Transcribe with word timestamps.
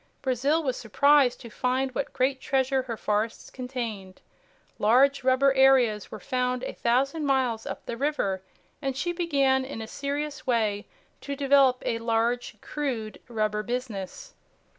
Brazil 0.23 0.63
was 0.63 0.75
surprised 0.77 1.39
to 1.41 1.51
find 1.51 1.91
what 1.93 2.11
great 2.11 2.41
treasure 2.41 2.81
her 2.81 2.97
forests 2.97 3.51
contained. 3.51 4.19
Large 4.79 5.23
rubber 5.23 5.53
areas 5.53 6.09
were 6.09 6.19
found 6.19 6.63
a 6.63 6.73
thousand 6.73 7.23
miles 7.27 7.67
up 7.67 7.85
the 7.85 7.95
river 7.97 8.41
and 8.81 8.97
she 8.97 9.11
began 9.13 9.63
in 9.63 9.79
a 9.79 9.85
serious 9.87 10.47
way 10.47 10.87
to 11.21 11.35
develop 11.35 11.83
a 11.85 11.99
large 11.99 12.57
crude 12.61 13.21
rubber 13.29 13.61
business. 13.61 14.33